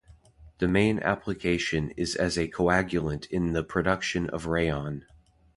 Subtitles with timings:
[0.57, 5.05] The main application is as a coagulant in the production of rayon.